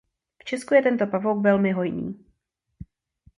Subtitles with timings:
[0.41, 2.25] V Česku je tento pavouk velmi hojný.